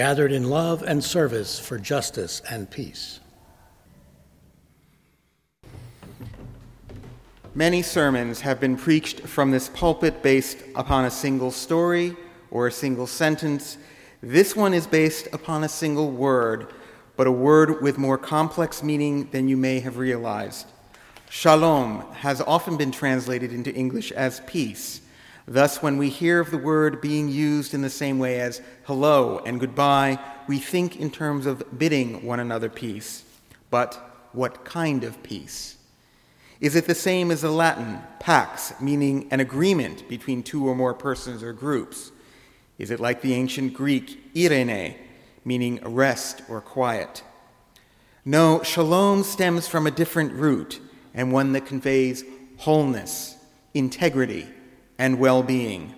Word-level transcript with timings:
gathered 0.00 0.32
in 0.32 0.48
love 0.48 0.82
and 0.82 1.04
service 1.04 1.58
for 1.58 1.78
justice 1.78 2.40
and 2.50 2.70
peace. 2.70 3.20
Many 7.54 7.82
sermons 7.82 8.40
have 8.40 8.58
been 8.58 8.78
preached 8.78 9.20
from 9.20 9.50
this 9.50 9.68
pulpit 9.68 10.22
based 10.22 10.56
upon 10.74 11.04
a 11.04 11.10
single 11.10 11.50
story 11.50 12.16
or 12.50 12.66
a 12.66 12.72
single 12.72 13.06
sentence. 13.06 13.76
This 14.22 14.56
one 14.56 14.72
is 14.72 14.86
based 14.86 15.28
upon 15.34 15.64
a 15.64 15.68
single 15.68 16.10
word, 16.10 16.68
but 17.18 17.26
a 17.26 17.30
word 17.30 17.82
with 17.82 17.98
more 17.98 18.16
complex 18.16 18.82
meaning 18.82 19.28
than 19.32 19.48
you 19.48 19.58
may 19.58 19.80
have 19.80 19.98
realized. 19.98 20.66
Shalom 21.28 22.10
has 22.12 22.40
often 22.40 22.78
been 22.78 22.90
translated 22.90 23.52
into 23.52 23.70
English 23.74 24.12
as 24.12 24.40
peace. 24.46 25.02
Thus, 25.50 25.82
when 25.82 25.98
we 25.98 26.10
hear 26.10 26.38
of 26.38 26.52
the 26.52 26.58
word 26.58 27.00
being 27.00 27.28
used 27.28 27.74
in 27.74 27.82
the 27.82 27.90
same 27.90 28.20
way 28.20 28.38
as 28.40 28.62
hello 28.84 29.40
and 29.44 29.58
goodbye, 29.58 30.20
we 30.46 30.60
think 30.60 30.94
in 30.94 31.10
terms 31.10 31.44
of 31.44 31.76
bidding 31.76 32.24
one 32.24 32.38
another 32.38 32.68
peace. 32.68 33.24
But 33.68 34.28
what 34.30 34.64
kind 34.64 35.02
of 35.02 35.20
peace? 35.24 35.76
Is 36.60 36.76
it 36.76 36.86
the 36.86 36.94
same 36.94 37.32
as 37.32 37.40
the 37.40 37.50
Latin 37.50 37.98
pax, 38.20 38.80
meaning 38.80 39.26
an 39.32 39.40
agreement 39.40 40.08
between 40.08 40.44
two 40.44 40.68
or 40.68 40.76
more 40.76 40.94
persons 40.94 41.42
or 41.42 41.52
groups? 41.52 42.12
Is 42.78 42.92
it 42.92 43.00
like 43.00 43.20
the 43.20 43.34
ancient 43.34 43.74
Greek 43.74 44.20
irene, 44.36 44.94
meaning 45.44 45.80
rest 45.82 46.42
or 46.48 46.60
quiet? 46.60 47.24
No, 48.24 48.62
shalom 48.62 49.24
stems 49.24 49.66
from 49.66 49.88
a 49.88 49.90
different 49.90 50.32
root 50.32 50.80
and 51.12 51.32
one 51.32 51.54
that 51.54 51.66
conveys 51.66 52.22
wholeness, 52.58 53.36
integrity, 53.74 54.46
and 55.00 55.18
well 55.18 55.42
being. 55.42 55.94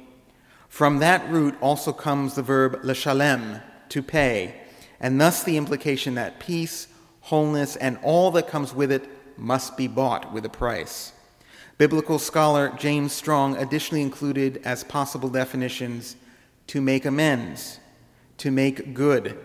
From 0.68 1.00
that 1.00 1.28
root 1.28 1.56
also 1.60 1.92
comes 1.92 2.36
the 2.36 2.42
verb 2.42 2.82
leshalem, 2.84 3.60
to 3.88 4.00
pay, 4.00 4.54
and 5.00 5.20
thus 5.20 5.42
the 5.42 5.56
implication 5.56 6.14
that 6.14 6.38
peace, 6.38 6.86
wholeness, 7.22 7.74
and 7.76 7.98
all 8.04 8.30
that 8.30 8.46
comes 8.46 8.72
with 8.72 8.92
it 8.92 9.06
must 9.36 9.76
be 9.76 9.88
bought 9.88 10.32
with 10.32 10.46
a 10.46 10.48
price. 10.48 11.12
Biblical 11.78 12.20
scholar 12.20 12.72
James 12.78 13.12
Strong 13.12 13.56
additionally 13.56 14.02
included 14.02 14.62
as 14.64 14.84
possible 14.84 15.28
definitions 15.28 16.14
to 16.68 16.80
make 16.80 17.04
amends, 17.04 17.80
to 18.38 18.52
make 18.52 18.94
good, 18.94 19.36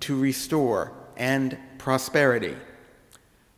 to 0.00 0.18
restore, 0.18 0.92
and 1.18 1.58
prosperity. 1.76 2.56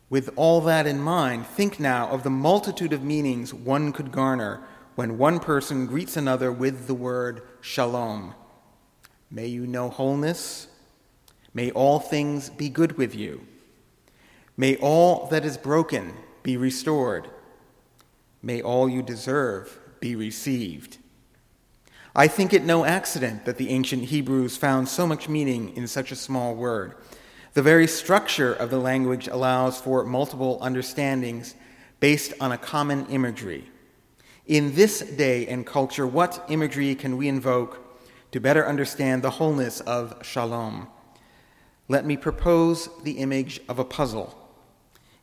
With 0.09 0.31
all 0.35 0.59
that 0.61 0.85
in 0.85 0.99
mind, 0.99 1.47
think 1.47 1.79
now 1.79 2.09
of 2.09 2.23
the 2.23 2.29
multitude 2.29 2.91
of 2.91 3.03
meanings 3.03 3.53
one 3.53 3.93
could 3.93 4.11
garner 4.11 4.61
when 4.99 5.17
one 5.17 5.39
person 5.39 5.85
greets 5.85 6.17
another 6.17 6.51
with 6.51 6.85
the 6.85 6.93
word 6.93 7.41
shalom. 7.61 8.35
May 9.31 9.47
you 9.47 9.65
know 9.65 9.89
wholeness. 9.89 10.67
May 11.53 11.71
all 11.71 12.01
things 12.01 12.49
be 12.49 12.67
good 12.67 12.97
with 12.97 13.15
you. 13.15 13.47
May 14.57 14.75
all 14.75 15.27
that 15.27 15.45
is 15.45 15.55
broken 15.55 16.15
be 16.43 16.57
restored. 16.57 17.29
May 18.43 18.61
all 18.61 18.89
you 18.89 19.01
deserve 19.01 19.79
be 20.01 20.17
received. 20.17 20.97
I 22.13 22.27
think 22.27 22.53
it 22.53 22.65
no 22.65 22.83
accident 22.83 23.45
that 23.45 23.55
the 23.55 23.69
ancient 23.69 24.03
Hebrews 24.03 24.57
found 24.57 24.89
so 24.89 25.07
much 25.07 25.29
meaning 25.29 25.77
in 25.77 25.87
such 25.87 26.11
a 26.11 26.17
small 26.17 26.55
word. 26.55 26.95
The 27.53 27.61
very 27.61 27.87
structure 27.87 28.53
of 28.53 28.69
the 28.69 28.79
language 28.79 29.29
allows 29.29 29.79
for 29.79 30.03
multiple 30.03 30.57
understandings 30.59 31.55
based 32.01 32.33
on 32.41 32.51
a 32.51 32.57
common 32.57 33.05
imagery. 33.05 33.71
In 34.49 34.73
this 34.73 35.01
day 35.01 35.45
and 35.45 35.63
culture, 35.63 36.07
what 36.07 36.43
imagery 36.49 36.95
can 36.95 37.17
we 37.17 37.27
invoke 37.27 38.01
to 38.31 38.39
better 38.39 38.67
understand 38.67 39.21
the 39.21 39.29
wholeness 39.29 39.79
of 39.81 40.25
shalom? 40.25 40.87
Let 41.87 42.03
me 42.03 42.17
propose 42.17 42.89
the 43.03 43.19
image 43.19 43.61
of 43.69 43.77
a 43.77 43.85
puzzle. 43.85 44.35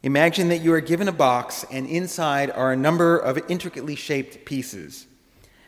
Imagine 0.04 0.48
that 0.50 0.58
you 0.58 0.72
are 0.74 0.80
given 0.80 1.08
a 1.08 1.12
box, 1.12 1.64
and 1.72 1.88
inside 1.88 2.52
are 2.52 2.70
a 2.70 2.76
number 2.76 3.18
of 3.18 3.50
intricately 3.50 3.96
shaped 3.96 4.44
pieces. 4.44 5.08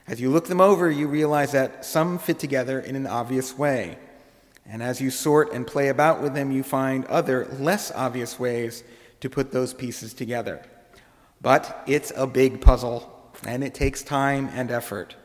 As 0.06 0.20
you 0.20 0.30
look 0.30 0.46
them 0.46 0.60
over, 0.60 0.88
you 0.88 1.08
realize 1.08 1.50
that 1.50 1.84
some 1.84 2.20
fit 2.20 2.38
together 2.38 2.78
in 2.78 2.94
an 2.94 3.08
obvious 3.08 3.58
way. 3.58 3.98
And 4.66 4.84
as 4.84 5.00
you 5.00 5.10
sort 5.10 5.52
and 5.52 5.66
play 5.66 5.88
about 5.88 6.22
with 6.22 6.32
them, 6.32 6.52
you 6.52 6.62
find 6.62 7.04
other, 7.06 7.48
less 7.58 7.90
obvious 7.90 8.38
ways 8.38 8.84
to 9.18 9.28
put 9.28 9.50
those 9.50 9.74
pieces 9.74 10.14
together. 10.14 10.64
But 11.40 11.82
it's 11.88 12.12
a 12.14 12.28
big 12.28 12.60
puzzle, 12.60 13.16
and 13.44 13.62
it 13.62 13.74
takes 13.74 14.02
time 14.02 14.48
and 14.52 14.70
effort. 14.70 15.16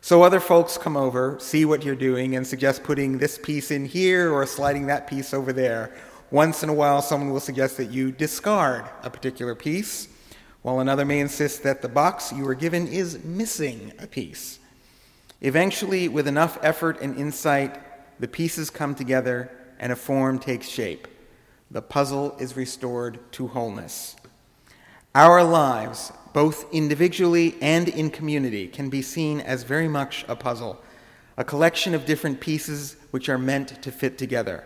So 0.00 0.22
other 0.22 0.40
folks 0.40 0.78
come 0.78 0.96
over, 0.96 1.36
see 1.40 1.64
what 1.64 1.84
you're 1.84 1.96
doing, 1.96 2.36
and 2.36 2.46
suggest 2.46 2.84
putting 2.84 3.18
this 3.18 3.38
piece 3.38 3.70
in 3.70 3.86
here 3.86 4.32
or 4.32 4.46
sliding 4.46 4.86
that 4.86 5.08
piece 5.08 5.34
over 5.34 5.52
there. 5.52 5.92
Once 6.30 6.62
in 6.62 6.68
a 6.68 6.74
while, 6.74 7.02
someone 7.02 7.32
will 7.32 7.40
suggest 7.40 7.76
that 7.76 7.90
you 7.90 8.12
discard 8.12 8.84
a 9.02 9.10
particular 9.10 9.54
piece, 9.54 10.08
while 10.62 10.80
another 10.80 11.04
may 11.04 11.20
insist 11.20 11.62
that 11.62 11.82
the 11.82 11.88
box 11.88 12.32
you 12.32 12.44
were 12.44 12.54
given 12.54 12.86
is 12.86 13.24
missing 13.24 13.92
a 13.98 14.06
piece. 14.06 14.58
Eventually, 15.40 16.08
with 16.08 16.26
enough 16.26 16.58
effort 16.62 17.00
and 17.00 17.16
insight, 17.16 17.80
the 18.20 18.28
pieces 18.28 18.70
come 18.70 18.94
together 18.94 19.50
and 19.78 19.92
a 19.92 19.96
form 19.96 20.38
takes 20.38 20.68
shape. 20.68 21.06
The 21.70 21.82
puzzle 21.82 22.36
is 22.38 22.56
restored 22.56 23.18
to 23.32 23.48
wholeness. 23.48 24.16
Our 25.16 25.42
lives 25.42 26.12
both 26.34 26.70
individually 26.74 27.56
and 27.62 27.88
in 27.88 28.10
community, 28.10 28.68
can 28.68 28.90
be 28.90 29.00
seen 29.00 29.40
as 29.40 29.62
very 29.62 29.88
much 29.88 30.22
a 30.28 30.36
puzzle, 30.36 30.78
a 31.38 31.44
collection 31.44 31.94
of 31.94 32.04
different 32.04 32.38
pieces 32.40 32.98
which 33.10 33.30
are 33.30 33.38
meant 33.38 33.82
to 33.82 33.90
fit 33.90 34.18
together. 34.18 34.62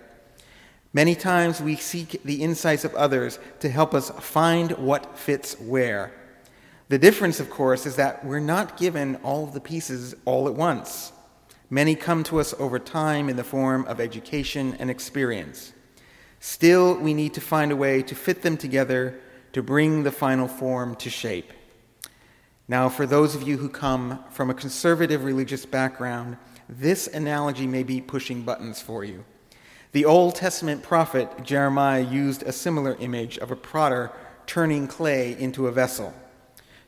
Many 0.92 1.14
times 1.14 1.60
we 1.60 1.76
seek 1.76 2.20
the 2.24 2.42
insights 2.42 2.84
of 2.84 2.92
others 2.96 3.38
to 3.60 3.68
help 3.68 3.94
us 3.94 4.10
find 4.10 4.72
what 4.72 5.16
fits 5.16 5.54
where. 5.60 6.12
The 6.88 6.98
difference, 6.98 7.38
of 7.38 7.50
course, 7.50 7.86
is 7.86 7.94
that 7.94 8.24
we're 8.24 8.40
not 8.40 8.76
given 8.76 9.14
all 9.22 9.44
of 9.44 9.54
the 9.54 9.60
pieces 9.60 10.16
all 10.24 10.48
at 10.48 10.54
once. 10.54 11.12
Many 11.70 11.94
come 11.94 12.24
to 12.24 12.40
us 12.40 12.52
over 12.58 12.80
time 12.80 13.28
in 13.28 13.36
the 13.36 13.44
form 13.44 13.84
of 13.84 14.00
education 14.00 14.76
and 14.80 14.90
experience. 14.90 15.72
Still, 16.40 16.96
we 16.96 17.14
need 17.14 17.34
to 17.34 17.40
find 17.40 17.70
a 17.70 17.76
way 17.76 18.02
to 18.02 18.16
fit 18.16 18.42
them 18.42 18.56
together 18.56 19.20
to 19.52 19.62
bring 19.62 20.02
the 20.02 20.12
final 20.12 20.48
form 20.48 20.94
to 20.96 21.10
shape. 21.10 21.52
Now, 22.68 22.88
for 22.88 23.04
those 23.04 23.34
of 23.34 23.42
you 23.42 23.56
who 23.56 23.68
come 23.68 24.22
from 24.30 24.48
a 24.48 24.54
conservative 24.54 25.24
religious 25.24 25.66
background, 25.66 26.36
this 26.68 27.08
analogy 27.08 27.66
may 27.66 27.82
be 27.82 28.00
pushing 28.00 28.42
buttons 28.42 28.80
for 28.80 29.02
you. 29.04 29.24
The 29.92 30.04
Old 30.04 30.36
Testament 30.36 30.84
prophet 30.84 31.42
Jeremiah 31.42 32.00
used 32.00 32.44
a 32.44 32.52
similar 32.52 32.96
image 33.00 33.38
of 33.38 33.50
a 33.50 33.56
potter 33.56 34.12
turning 34.46 34.86
clay 34.86 35.36
into 35.36 35.66
a 35.66 35.72
vessel. 35.72 36.14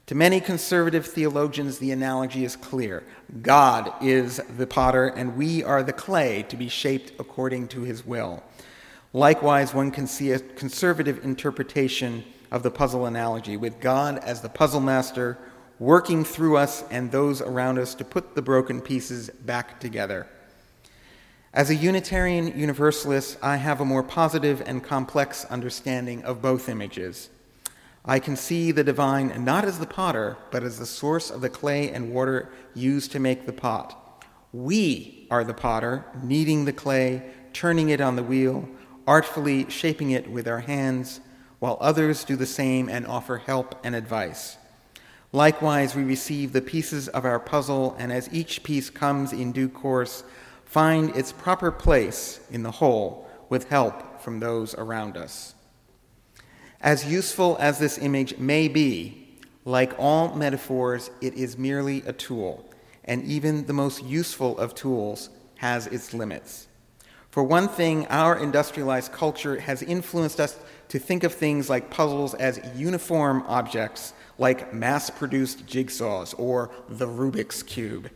To 0.06 0.14
many 0.14 0.40
conservative 0.40 1.06
theologians, 1.06 1.78
the 1.78 1.90
analogy 1.90 2.44
is 2.44 2.54
clear 2.54 3.02
God 3.40 3.92
is 4.00 4.40
the 4.56 4.66
potter, 4.68 5.06
and 5.06 5.36
we 5.36 5.64
are 5.64 5.82
the 5.82 5.92
clay 5.92 6.44
to 6.44 6.56
be 6.56 6.68
shaped 6.68 7.12
according 7.18 7.68
to 7.68 7.82
his 7.82 8.06
will. 8.06 8.42
Likewise, 9.12 9.74
one 9.74 9.90
can 9.90 10.06
see 10.06 10.30
a 10.30 10.38
conservative 10.38 11.24
interpretation 11.24 12.24
of 12.52 12.62
the 12.62 12.70
puzzle 12.70 13.06
analogy, 13.06 13.56
with 13.56 13.80
God 13.80 14.18
as 14.18 14.42
the 14.42 14.48
puzzle 14.48 14.80
master 14.80 15.38
working 15.78 16.22
through 16.22 16.58
us 16.58 16.84
and 16.90 17.10
those 17.10 17.40
around 17.40 17.78
us 17.78 17.94
to 17.96 18.04
put 18.04 18.36
the 18.36 18.42
broken 18.42 18.80
pieces 18.80 19.30
back 19.30 19.80
together. 19.80 20.28
As 21.54 21.70
a 21.70 21.74
Unitarian 21.74 22.58
Universalist, 22.58 23.38
I 23.42 23.56
have 23.56 23.80
a 23.80 23.84
more 23.86 24.02
positive 24.02 24.62
and 24.64 24.84
complex 24.84 25.44
understanding 25.46 26.22
of 26.24 26.40
both 26.40 26.68
images. 26.68 27.30
I 28.04 28.18
can 28.18 28.36
see 28.36 28.70
the 28.70 28.84
divine 28.84 29.44
not 29.44 29.64
as 29.64 29.78
the 29.78 29.86
potter, 29.86 30.36
but 30.50 30.62
as 30.62 30.78
the 30.78 30.86
source 30.86 31.30
of 31.30 31.40
the 31.40 31.50
clay 31.50 31.90
and 31.90 32.12
water 32.12 32.50
used 32.74 33.12
to 33.12 33.18
make 33.18 33.46
the 33.46 33.52
pot. 33.52 34.24
We 34.52 35.26
are 35.30 35.42
the 35.42 35.54
potter, 35.54 36.04
kneading 36.22 36.66
the 36.66 36.72
clay, 36.72 37.30
turning 37.54 37.88
it 37.88 38.00
on 38.00 38.16
the 38.16 38.22
wheel, 38.22 38.68
artfully 39.06 39.70
shaping 39.70 40.10
it 40.10 40.30
with 40.30 40.46
our 40.46 40.60
hands, 40.60 41.20
while 41.62 41.78
others 41.80 42.24
do 42.24 42.34
the 42.34 42.44
same 42.44 42.88
and 42.88 43.06
offer 43.06 43.38
help 43.38 43.78
and 43.84 43.94
advice. 43.94 44.56
Likewise, 45.30 45.94
we 45.94 46.02
receive 46.02 46.52
the 46.52 46.60
pieces 46.60 47.06
of 47.06 47.24
our 47.24 47.38
puzzle, 47.38 47.94
and 48.00 48.12
as 48.12 48.28
each 48.32 48.64
piece 48.64 48.90
comes 48.90 49.32
in 49.32 49.52
due 49.52 49.68
course, 49.68 50.24
find 50.64 51.14
its 51.14 51.30
proper 51.30 51.70
place 51.70 52.40
in 52.50 52.64
the 52.64 52.70
whole 52.72 53.30
with 53.48 53.68
help 53.68 54.20
from 54.20 54.40
those 54.40 54.74
around 54.74 55.16
us. 55.16 55.54
As 56.80 57.06
useful 57.06 57.56
as 57.60 57.78
this 57.78 57.96
image 57.96 58.38
may 58.38 58.66
be, 58.66 59.38
like 59.64 59.92
all 60.00 60.34
metaphors, 60.34 61.12
it 61.20 61.34
is 61.34 61.56
merely 61.56 62.02
a 62.06 62.12
tool, 62.12 62.68
and 63.04 63.22
even 63.22 63.66
the 63.66 63.72
most 63.72 64.02
useful 64.02 64.58
of 64.58 64.74
tools 64.74 65.30
has 65.58 65.86
its 65.86 66.12
limits. 66.12 66.66
For 67.32 67.42
one 67.42 67.66
thing, 67.66 68.06
our 68.08 68.38
industrialized 68.38 69.10
culture 69.10 69.58
has 69.58 69.82
influenced 69.82 70.38
us 70.38 70.60
to 70.88 70.98
think 70.98 71.24
of 71.24 71.32
things 71.32 71.70
like 71.70 71.88
puzzles 71.88 72.34
as 72.34 72.60
uniform 72.76 73.42
objects, 73.48 74.12
like 74.36 74.74
mass 74.74 75.08
produced 75.08 75.64
jigsaws 75.64 76.38
or 76.38 76.70
the 76.90 77.06
Rubik's 77.06 77.62
Cube. 77.62 78.10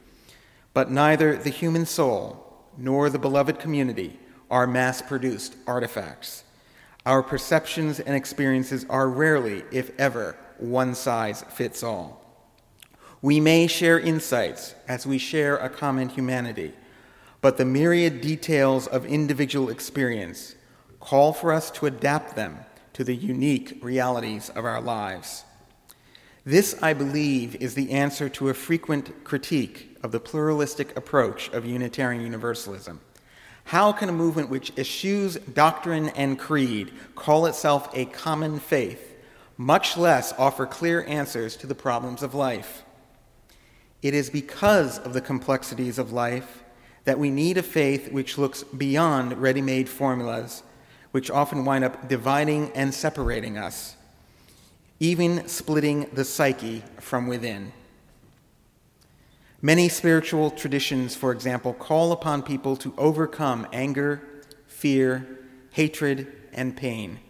But 0.74 0.90
neither 0.90 1.34
the 1.34 1.48
human 1.48 1.86
soul 1.86 2.58
nor 2.76 3.08
the 3.08 3.18
beloved 3.18 3.58
community 3.58 4.20
are 4.50 4.66
mass 4.66 5.00
produced 5.00 5.56
artifacts. 5.66 6.44
Our 7.06 7.22
perceptions 7.22 7.98
and 8.00 8.14
experiences 8.14 8.84
are 8.90 9.08
rarely, 9.08 9.64
if 9.72 9.98
ever, 9.98 10.36
one 10.58 10.94
size 10.94 11.42
fits 11.54 11.82
all. 11.82 12.22
We 13.22 13.40
may 13.40 13.66
share 13.66 13.98
insights 13.98 14.74
as 14.86 15.06
we 15.06 15.16
share 15.16 15.56
a 15.56 15.70
common 15.70 16.10
humanity, 16.10 16.74
but 17.46 17.58
the 17.58 17.64
myriad 17.64 18.20
details 18.20 18.88
of 18.88 19.06
individual 19.06 19.70
experience 19.70 20.56
call 20.98 21.32
for 21.32 21.52
us 21.52 21.70
to 21.70 21.86
adapt 21.86 22.34
them 22.34 22.58
to 22.92 23.04
the 23.04 23.14
unique 23.14 23.78
realities 23.82 24.48
of 24.56 24.64
our 24.64 24.80
lives. 24.80 25.44
This, 26.44 26.74
I 26.82 26.92
believe, 26.92 27.54
is 27.62 27.74
the 27.76 27.92
answer 27.92 28.28
to 28.30 28.48
a 28.48 28.54
frequent 28.54 29.22
critique 29.22 29.96
of 30.02 30.10
the 30.10 30.18
pluralistic 30.18 30.96
approach 30.96 31.48
of 31.50 31.64
Unitarian 31.64 32.20
Universalism. 32.20 33.00
How 33.66 33.92
can 33.92 34.08
a 34.08 34.12
movement 34.12 34.50
which 34.50 34.76
eschews 34.76 35.36
doctrine 35.36 36.08
and 36.16 36.40
creed 36.40 36.90
call 37.14 37.46
itself 37.46 37.88
a 37.94 38.06
common 38.06 38.58
faith, 38.58 39.14
much 39.56 39.96
less 39.96 40.32
offer 40.32 40.66
clear 40.66 41.04
answers 41.04 41.54
to 41.58 41.68
the 41.68 41.76
problems 41.76 42.24
of 42.24 42.34
life? 42.34 42.82
It 44.02 44.14
is 44.14 44.30
because 44.30 44.98
of 44.98 45.12
the 45.12 45.20
complexities 45.20 46.00
of 46.00 46.12
life 46.12 46.64
that 47.06 47.18
we 47.20 47.30
need 47.30 47.56
a 47.56 47.62
faith 47.62 48.10
which 48.10 48.36
looks 48.36 48.64
beyond 48.64 49.40
ready 49.40 49.62
made 49.62 49.88
formulas, 49.88 50.64
which 51.12 51.30
often 51.30 51.64
wind 51.64 51.84
up 51.84 52.08
dividing 52.08 52.70
and 52.72 52.92
separating 52.92 53.56
us, 53.56 53.96
even 54.98 55.46
splitting 55.46 56.10
the 56.12 56.24
psyche 56.24 56.82
from 56.98 57.28
within. 57.28 57.72
Many 59.62 59.88
spiritual 59.88 60.50
traditions, 60.50 61.14
for 61.14 61.30
example, 61.30 61.72
call 61.72 62.10
upon 62.10 62.42
people 62.42 62.76
to 62.76 62.92
overcome 62.98 63.68
anger, 63.72 64.20
fear, 64.66 65.38
hatred, 65.70 66.26
and 66.52 66.76
pain. 66.76 67.20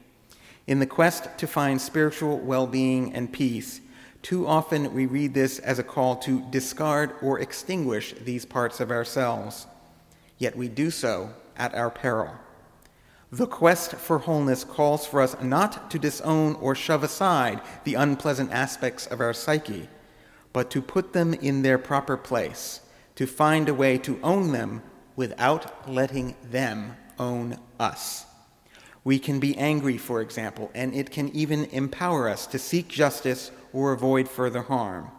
In 0.67 0.79
the 0.79 0.87
quest 0.87 1.29
to 1.37 1.47
find 1.47 1.81
spiritual 1.81 2.39
well 2.39 2.67
being 2.67 3.13
and 3.13 3.31
peace, 3.31 3.81
too 4.27 4.45
often 4.45 4.93
we 4.93 5.07
read 5.07 5.33
this 5.35 5.61
as 5.61 5.79
a 5.79 5.85
call 5.85 6.17
to 6.17 6.41
discard 6.51 7.13
or 7.23 7.39
extinguish 7.39 8.13
these 8.25 8.45
parts 8.45 8.81
of 8.81 8.91
ourselves. 8.91 9.69
Yet 10.37 10.57
we 10.57 10.69
do 10.69 10.91
so 10.91 11.31
at 11.57 11.73
our 11.77 11.91
peril. 11.91 12.33
The 13.31 13.47
quest 13.47 13.93
for 13.93 14.19
wholeness 14.19 14.65
calls 14.65 15.07
for 15.07 15.21
us 15.21 15.37
not 15.41 15.93
to 15.93 16.01
disown 16.01 16.57
or 16.57 16.75
shove 16.75 17.05
aside 17.05 17.61
the 17.85 17.95
unpleasant 17.95 18.51
aspects 18.51 19.07
of 19.07 19.21
our 19.21 19.33
psyche 19.33 19.89
but 20.53 20.73
to 20.73 20.83
put 20.83 21.13
them 21.13 21.33
in 21.33 21.63
their 21.63 21.79
proper 21.79 22.17
place, 22.17 22.81
to 23.15 23.29
find 23.29 23.69
a 23.69 23.75
way 23.75 23.97
to 23.97 24.19
own 24.25 24.51
them 24.51 24.83
without 25.15 25.89
letting 25.89 26.35
them 26.43 26.97
own 27.17 27.61
us. 27.79 28.27
We 29.07 29.21
can 29.21 29.39
be 29.39 29.57
angry, 29.57 29.99
for 29.99 30.21
example, 30.21 30.69
and 30.75 30.93
it 30.93 31.13
can 31.13 31.29
even 31.29 31.67
empower 31.67 32.29
us 32.29 32.45
to 32.49 32.59
seek 32.59 32.89
justice 32.89 33.53
or 33.73 33.93
avoid 33.93 34.29
further 34.29 34.63
harm. 34.63 35.13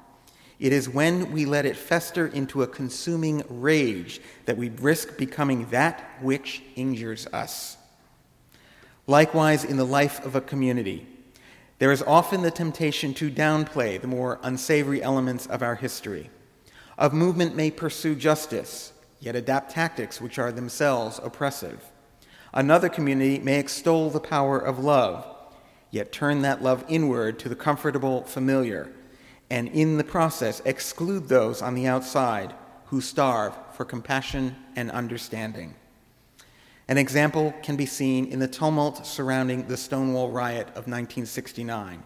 It 0.59 0.73
is 0.73 0.89
when 0.89 1.31
we 1.31 1.45
let 1.45 1.65
it 1.65 1.77
fester 1.77 2.27
into 2.27 2.63
a 2.63 2.67
consuming 2.67 3.45
rage 3.47 4.19
that 4.43 4.57
we 4.57 4.67
risk 4.67 5.17
becoming 5.17 5.69
that 5.69 6.03
which 6.21 6.63
injures 6.75 7.27
us. 7.27 7.77
Likewise, 9.07 9.63
in 9.63 9.77
the 9.77 9.85
life 9.85 10.21
of 10.25 10.35
a 10.35 10.41
community, 10.41 11.07
there 11.79 11.93
is 11.93 12.03
often 12.03 12.41
the 12.41 12.51
temptation 12.51 13.13
to 13.13 13.31
downplay 13.31 14.01
the 14.01 14.05
more 14.05 14.37
unsavory 14.43 15.01
elements 15.01 15.45
of 15.45 15.63
our 15.63 15.75
history. 15.75 16.29
A 16.97 17.09
movement 17.09 17.55
may 17.55 17.71
pursue 17.71 18.15
justice, 18.15 18.91
yet 19.21 19.37
adapt 19.37 19.71
tactics 19.71 20.19
which 20.19 20.37
are 20.37 20.51
themselves 20.51 21.21
oppressive. 21.23 21.81
Another 22.53 22.89
community 22.89 23.39
may 23.39 23.59
extol 23.59 24.09
the 24.09 24.19
power 24.19 24.57
of 24.57 24.79
love, 24.79 25.25
yet 25.91 26.11
turn 26.11 26.41
that 26.41 26.63
love 26.63 26.85
inward 26.87 27.39
to 27.39 27.49
the 27.49 27.55
comfortable, 27.55 28.23
familiar, 28.23 28.89
and 29.49 29.67
in 29.69 29.97
the 29.97 30.03
process 30.03 30.61
exclude 30.65 31.27
those 31.27 31.61
on 31.61 31.75
the 31.75 31.87
outside 31.87 32.53
who 32.85 33.01
starve 33.01 33.53
for 33.73 33.85
compassion 33.85 34.55
and 34.75 34.89
understanding. 34.91 35.75
An 36.87 36.97
example 36.97 37.53
can 37.63 37.75
be 37.75 37.85
seen 37.85 38.27
in 38.27 38.39
the 38.39 38.47
tumult 38.47 39.05
surrounding 39.05 39.67
the 39.67 39.75
Stonewall 39.75 40.31
riot 40.31 40.67
of 40.69 40.87
1969. 40.87 42.01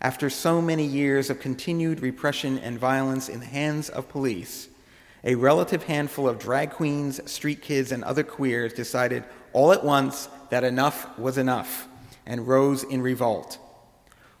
After 0.00 0.30
so 0.30 0.60
many 0.62 0.84
years 0.84 1.30
of 1.30 1.40
continued 1.40 2.00
repression 2.00 2.58
and 2.58 2.78
violence 2.78 3.28
in 3.28 3.40
the 3.40 3.46
hands 3.46 3.88
of 3.88 4.08
police, 4.08 4.68
a 5.24 5.34
relative 5.34 5.84
handful 5.84 6.28
of 6.28 6.38
drag 6.38 6.70
queens, 6.70 7.20
street 7.30 7.62
kids, 7.62 7.90
and 7.92 8.04
other 8.04 8.22
queers 8.22 8.74
decided 8.74 9.24
all 9.52 9.72
at 9.72 9.82
once 9.82 10.28
that 10.50 10.64
enough 10.64 11.18
was 11.18 11.38
enough 11.38 11.88
and 12.26 12.46
rose 12.46 12.82
in 12.84 13.00
revolt. 13.00 13.58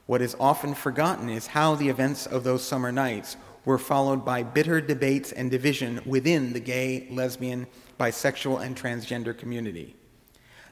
What 0.06 0.20
is 0.20 0.36
often 0.38 0.74
forgotten 0.74 1.30
is 1.30 1.48
how 1.48 1.74
the 1.74 1.88
events 1.88 2.26
of 2.26 2.44
those 2.44 2.62
summer 2.62 2.92
nights 2.92 3.36
were 3.64 3.78
followed 3.78 4.24
by 4.24 4.42
bitter 4.42 4.80
debates 4.80 5.32
and 5.32 5.50
division 5.50 6.00
within 6.04 6.52
the 6.52 6.60
gay, 6.60 7.08
lesbian, 7.10 7.66
bisexual, 7.98 8.60
and 8.60 8.76
transgender 8.76 9.36
community. 9.36 9.96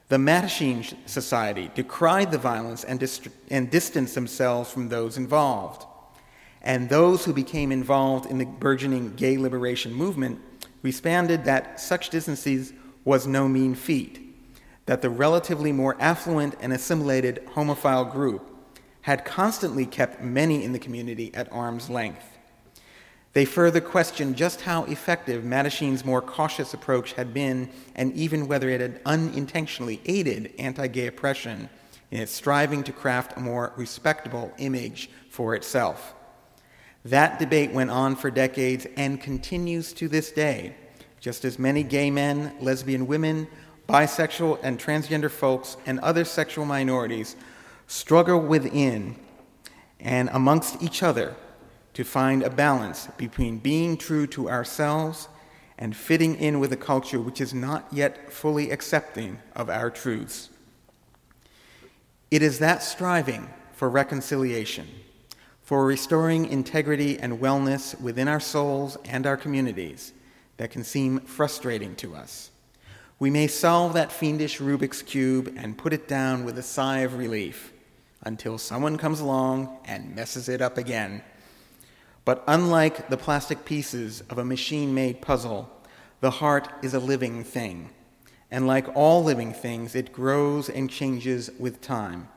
The 0.09 0.19
Mattachine 0.19 0.95
Society 1.09 1.71
decried 1.75 2.31
the 2.31 2.37
violence 2.37 2.85
and, 2.85 3.01
dist- 3.01 3.29
and 3.51 3.71
distanced 3.71 4.15
themselves 4.15 4.71
from 4.71 4.91
those 4.91 5.17
involved. 5.17 5.87
And 6.63 6.89
those 6.89 7.25
who 7.25 7.33
became 7.33 7.73
involved 7.73 8.31
in 8.31 8.39
the 8.39 8.47
burgeoning 8.47 9.15
gay 9.15 9.37
liberation 9.37 9.93
movement 9.93 10.41
responded 10.83 11.45
that 11.45 11.81
such 11.81 12.11
distances 12.11 12.73
was 13.05 13.27
no 13.27 13.49
mean 13.49 13.75
feat, 13.75 14.21
that 14.87 15.03
the 15.03 15.11
relatively 15.11 15.73
more 15.73 15.97
affluent 16.01 16.55
and 16.61 16.73
assimilated 16.73 17.45
homophile 17.55 18.11
group 18.11 18.49
had 19.03 19.25
constantly 19.25 19.85
kept 19.85 20.23
many 20.23 20.63
in 20.63 20.73
the 20.73 20.79
community 20.79 21.35
at 21.35 21.53
arm's 21.53 21.91
length. 21.91 22.25
They 23.33 23.45
further 23.45 23.81
questioned 23.81 24.37
just 24.37 24.61
how 24.61 24.85
effective 24.85 25.43
Mattachine's 25.43 26.05
more 26.05 26.21
cautious 26.21 26.75
approach 26.75 27.15
had 27.15 27.35
been, 27.35 27.71
and 27.95 28.13
even 28.13 28.47
whether 28.47 28.69
it 28.69 28.81
had 28.81 29.01
unintentionally 29.05 30.01
aided 30.05 30.53
anti 30.59 30.87
gay 30.87 31.07
oppression 31.07 31.69
in 32.11 32.21
its 32.21 32.33
striving 32.33 32.85
to 32.85 32.93
craft 32.93 33.37
a 33.37 33.41
more 33.41 33.73
respectable 33.77 34.53
image 34.59 35.11
for 35.31 35.55
itself. 35.55 36.15
That 37.05 37.39
debate 37.39 37.73
went 37.73 37.91
on 37.91 38.15
for 38.17 38.31
decades 38.31 38.87
and 38.97 39.21
continues 39.21 39.93
to 39.95 40.09
this 40.09 40.31
day, 40.31 40.77
just 41.21 41.45
as 41.45 41.59
many 41.59 41.83
gay 41.83 42.11
men, 42.11 42.55
lesbian 42.61 43.07
women, 43.07 43.49
bisexual 43.89 44.61
and 44.63 44.79
transgender 44.79 45.31
folks, 45.31 45.77
and 45.85 45.99
other 46.01 46.25
sexual 46.25 46.65
minorities 46.65 47.37
struggle 47.89 48.41
within 48.41 49.17
and 49.99 50.29
amongst 50.33 50.83
each 50.83 51.03
other 51.03 51.35
to 51.95 52.05
find 52.05 52.43
a 52.43 52.51
balance 52.51 53.09
between 53.17 53.59
being 53.59 53.97
true 53.97 54.27
to 54.27 54.49
ourselves 54.49 55.29
and 55.79 55.97
fitting 55.97 56.37
in 56.37 56.61
with 56.61 56.73
a 56.73 56.77
culture 56.77 57.21
which 57.21 57.41
is 57.41 57.53
not 57.53 57.87
yet 57.93 58.33
fully 58.33 58.71
accepting 58.71 59.39
of 59.57 59.69
our 59.69 59.91
truths. 59.91 60.49
It 62.31 62.41
is 62.41 62.61
that 62.61 62.83
striving 62.83 63.51
for 63.73 63.91
reconciliation, 63.91 64.87
for 65.73 65.87
restoring 65.87 66.45
integrity 66.45 67.19
and 67.19 67.41
wellness 67.41 67.99
within 67.99 68.29
our 68.29 68.39
souls 68.39 68.99
and 69.07 69.27
our 69.27 69.39
communities, 69.39 70.13
that 70.59 70.71
can 70.71 70.85
seem 70.85 71.19
frustrating 71.21 71.97
to 71.97 72.15
us. 72.15 72.51
We 73.19 73.31
may 73.31 73.47
solve 73.47 73.95
that 73.95 74.13
fiendish 74.13 74.59
Rubik's 74.59 75.01
Cube 75.01 75.55
and 75.57 75.79
put 75.79 75.95
it 75.95 76.07
down 76.07 76.45
with 76.45 76.59
a 76.59 76.63
sigh 76.63 76.99
of 76.99 77.17
relief 77.17 77.73
until 78.23 78.59
someone 78.59 78.99
comes 78.99 79.21
along 79.21 79.79
and 79.87 80.15
messes 80.15 80.51
it 80.51 80.61
up 80.61 80.77
again 80.77 81.23
but 82.27 82.45
unlike 82.47 83.09
the 83.09 83.17
plastic 83.17 83.65
pieces 83.65 84.23
of 84.29 84.37
a 84.37 84.45
machine 84.45 84.93
made 84.93 85.23
puzzle, 85.23 85.71
the 86.21 86.33
heart 86.33 86.69
is 86.83 86.93
a 86.93 87.01
living 87.01 87.45
thing. 87.45 87.89
And 88.51 88.67
like 88.67 88.95
all 88.95 89.25
living 89.25 89.55
things, 89.55 89.95
it 89.95 90.13
grows 90.13 90.69
and 90.69 90.91
changes 90.91 91.49
with 91.59 91.81
time. 91.81 92.29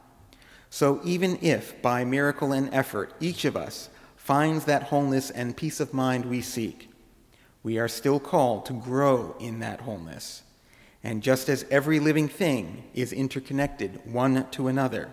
So 0.75 0.99
even 1.05 1.39
if, 1.41 1.81
by 1.81 2.03
miracle 2.03 2.51
and 2.51 2.69
effort, 2.73 3.13
each 3.21 3.45
of 3.45 3.55
us 3.55 3.87
finds 4.17 4.65
that 4.65 4.83
wholeness 4.83 5.29
and 5.31 5.55
peace 5.55 5.79
of 5.79 5.93
mind 5.93 6.25
we 6.25 6.41
seek, 6.41 6.89
we 7.63 7.79
are 7.79 7.87
still 7.87 8.19
called 8.19 8.65
to 8.65 8.73
grow 8.73 9.37
in 9.39 9.59
that 9.59 9.79
wholeness. 9.79 10.43
And 11.01 11.23
just 11.23 11.47
as 11.47 11.65
every 11.71 12.01
living 12.01 12.27
thing 12.27 12.83
is 12.93 13.13
interconnected 13.13 14.01
one 14.03 14.49
to 14.51 14.67
another, 14.67 15.11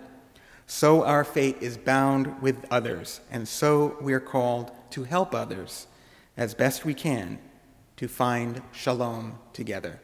so 0.66 1.04
our 1.04 1.22
fate 1.22 1.58
is 1.60 1.78
bound 1.78 2.42
with 2.42 2.66
others, 2.68 3.20
and 3.30 3.46
so 3.46 3.96
we 4.00 4.14
are 4.14 4.18
called 4.18 4.72
to 4.90 5.04
help 5.04 5.32
others 5.32 5.86
as 6.36 6.54
best 6.54 6.84
we 6.84 6.92
can 6.92 7.38
to 7.98 8.08
find 8.08 8.62
shalom 8.72 9.38
together. 9.52 10.00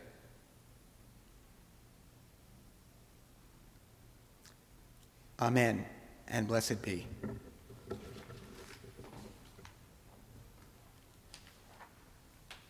Amen, 5.41 5.85
and 6.27 6.49
blessed 6.49 6.83
be. 6.83 7.07